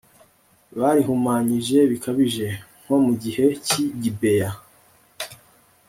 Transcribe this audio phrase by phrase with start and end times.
[0.79, 2.47] Barihumanyije bikabije,
[2.83, 4.49] nko mu gihe cy’i Gibeya,